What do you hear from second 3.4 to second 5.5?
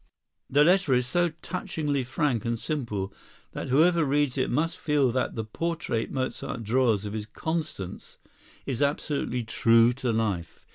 that whoever reads it must feel that the